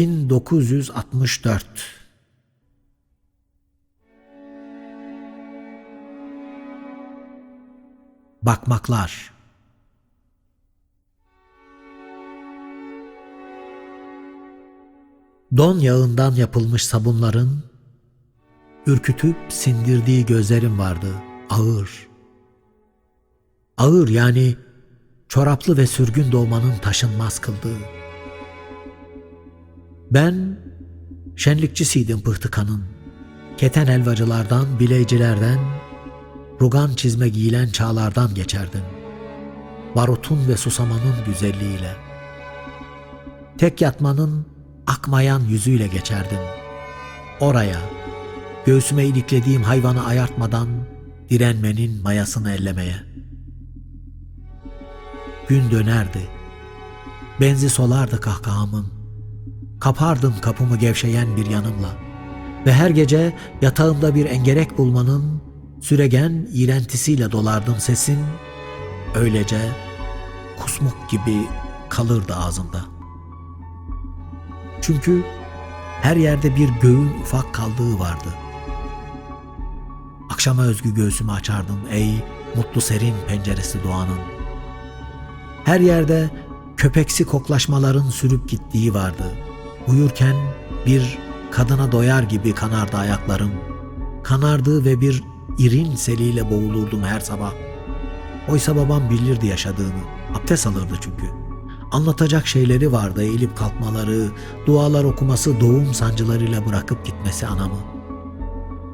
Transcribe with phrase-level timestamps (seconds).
[0.00, 1.62] 1964
[8.42, 9.32] Bakmaklar
[15.56, 17.62] Don yağından yapılmış sabunların
[18.86, 21.14] ürkütüp sindirdiği gözlerim vardı.
[21.50, 22.08] Ağır.
[23.76, 24.56] Ağır yani
[25.28, 27.99] çoraplı ve sürgün doğmanın taşınmaz kıldığı.
[30.10, 30.58] Ben
[31.36, 32.84] şenlikçisiydim pıhtıkanın.
[33.56, 35.58] Keten helvacılardan, bileycilerden,
[36.60, 38.82] rugan çizme giyilen çağlardan geçerdim.
[39.96, 41.96] Barutun ve susamanın güzelliğiyle.
[43.58, 44.46] Tek yatmanın
[44.86, 46.38] akmayan yüzüyle geçerdim.
[47.40, 47.80] Oraya,
[48.66, 50.68] göğsüme iliklediğim hayvanı ayartmadan
[51.28, 52.96] direnmenin mayasını ellemeye.
[55.48, 56.28] Gün dönerdi.
[57.40, 58.99] Benzi solardı kahkahamın.
[59.80, 61.88] Kapardım kapımı gevşeyen bir yanımla.
[62.66, 65.42] Ve her gece yatağımda bir engerek bulmanın
[65.80, 68.18] süregen iğrentisiyle dolardım sesin.
[69.14, 69.58] Öylece
[70.58, 71.36] kusmuk gibi
[71.88, 72.84] kalırdı ağzımda.
[74.80, 75.22] Çünkü
[76.02, 78.28] her yerde bir göğün ufak kaldığı vardı.
[80.30, 82.24] Akşama özgü göğsümü açardım ey
[82.56, 84.18] mutlu serin penceresi doğanın.
[85.64, 86.30] Her yerde
[86.76, 89.24] köpeksi koklaşmaların sürüp gittiği vardı.
[89.88, 90.36] Uyurken
[90.86, 91.18] bir
[91.50, 93.50] kadına doyar gibi kanardı ayaklarım.
[94.22, 95.24] Kanardı ve bir
[95.58, 97.52] irin seliyle boğulurdum her sabah.
[98.48, 100.00] Oysa babam bilirdi yaşadığımı.
[100.34, 101.26] Abdest alırdı çünkü.
[101.92, 104.28] Anlatacak şeyleri vardı eğilip kalkmaları,
[104.66, 107.78] dualar okuması, doğum sancılarıyla bırakıp gitmesi anamı.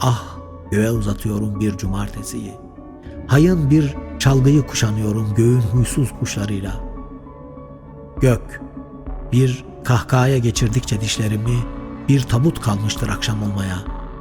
[0.00, 0.24] Ah
[0.70, 2.54] göğe uzatıyorum bir cumartesiyi.
[3.26, 6.80] Hayın bir çalgıyı kuşanıyorum göğün huysuz kuşlarıyla.
[8.20, 8.60] Gök
[9.32, 11.58] bir kahkahaya geçirdikçe dişlerimi
[12.08, 13.78] bir tabut kalmıştır akşam olmaya.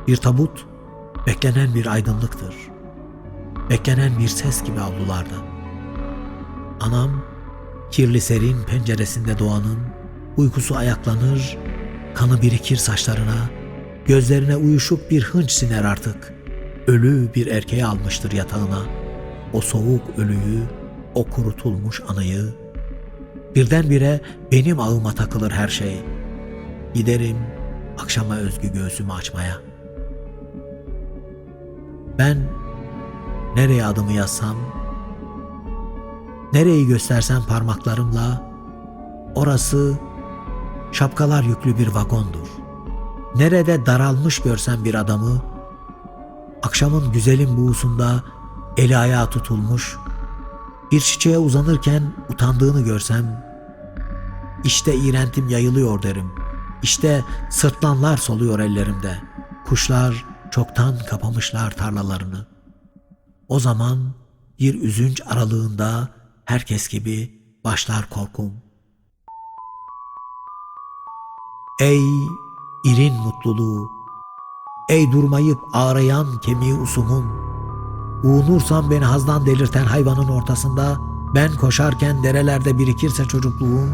[0.07, 0.65] Bir tabut
[1.27, 2.55] beklenen bir aydınlıktır.
[3.69, 5.35] Beklenen bir ses gibi avlularda.
[6.79, 7.23] Anam
[7.91, 9.79] kirli serin penceresinde doğanın
[10.37, 11.57] uykusu ayaklanır,
[12.15, 13.49] kanı birikir saçlarına,
[14.05, 16.33] gözlerine uyuşup bir hınç siner artık.
[16.87, 18.81] Ölü bir erkeği almıştır yatağına.
[19.53, 20.63] O soğuk ölüyü,
[21.15, 22.64] o kurutulmuş anıyı.
[23.55, 24.21] Birdenbire
[24.51, 26.03] benim ağıma takılır her şey.
[26.93, 27.37] Giderim
[27.99, 29.57] akşama özgü göğsümü açmaya.
[32.17, 32.37] Ben
[33.55, 34.55] nereye adımı yazsam,
[36.53, 38.51] nereyi göstersem parmaklarımla,
[39.35, 39.97] orası
[40.91, 42.47] şapkalar yüklü bir vagondur.
[43.35, 45.41] Nerede daralmış görsem bir adamı,
[46.63, 48.23] akşamın güzelim buğusunda
[48.77, 49.97] eli ayağı tutulmuş,
[50.91, 53.45] bir çiçeğe uzanırken utandığını görsem,
[54.63, 56.31] işte iğrentim yayılıyor derim.
[56.83, 59.21] İşte sırtlanlar soluyor ellerimde.
[59.65, 62.47] Kuşlar çoktan kapamışlar tarlalarını.
[63.47, 64.13] O zaman
[64.59, 66.09] bir üzünç aralığında
[66.45, 68.53] herkes gibi başlar korkum.
[71.81, 72.01] Ey
[72.85, 73.89] irin mutluluğu,
[74.89, 77.44] ey durmayıp ağrayan kemiği usumum,
[78.23, 80.97] uğunursan beni hazdan delirten hayvanın ortasında,
[81.35, 83.89] ben koşarken derelerde birikirse çocukluğum,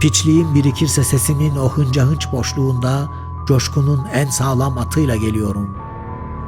[0.00, 3.08] piçliğim birikirse sesimin o hınca hınç boşluğunda,
[3.46, 5.70] coşkunun en sağlam atıyla geliyorum.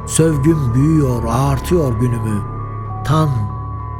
[0.06, 2.42] Sövgüm büyüyor, ağartıyor günümü.
[3.04, 3.30] Tan,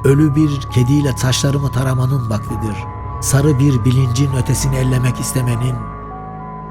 [0.04, 2.76] ölü bir kediyle saçlarımı taramanın vaktidir.
[3.20, 5.74] Sarı bir bilincin ötesini ellemek istemenin,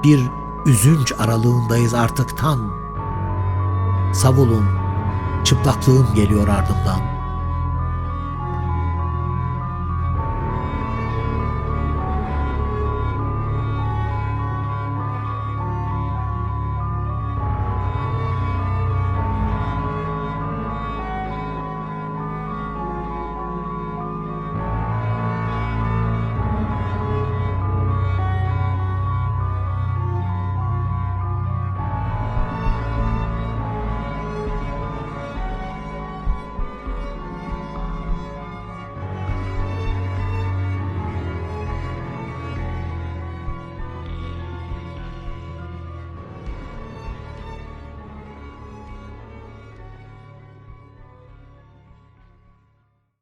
[0.03, 0.29] bir
[0.65, 2.59] üzünç aralığındayız artık tan.
[4.13, 4.65] Savulun,
[5.45, 7.14] çıplaklığım geliyor ardımdan.